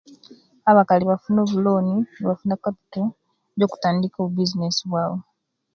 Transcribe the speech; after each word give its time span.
Abakali 0.69 1.03
bafuna 1.11 1.39
obulooni, 1.45 1.95
nibafuna 2.17 2.55
kapitol, 2.63 3.05
jokutandiika 3.59 4.17
obubizinesi 4.21 4.81
bwabwe. 4.91 5.21